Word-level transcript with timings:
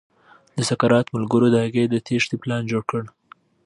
د 0.57 0.59
سقراط 0.69 1.07
ملګرو 1.15 1.47
د 1.51 1.55
هغه 1.65 1.83
د 1.93 1.95
تېښې 2.05 2.35
پلان 2.41 2.63
جوړ 2.71 2.83
کړ. 2.91 3.01